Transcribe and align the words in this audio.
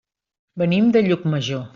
Venim 0.61 0.89
de 0.95 1.03
Llucmajor. 1.09 1.63